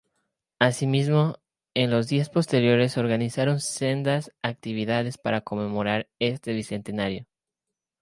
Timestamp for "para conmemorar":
5.19-6.09